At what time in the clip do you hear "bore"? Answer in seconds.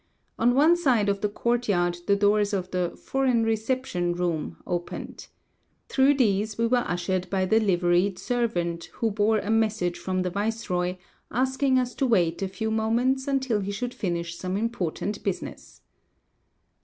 9.11-9.37